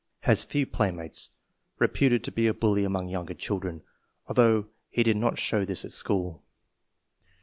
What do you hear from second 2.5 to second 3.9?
bully among younger children,